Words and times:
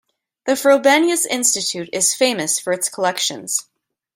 The 0.47 0.53
Frobenius 0.53 1.27
Institute 1.27 1.87
is 1.93 2.15
famous 2.15 2.57
for 2.57 2.73
its 2.73 2.89
collections. 2.89 3.69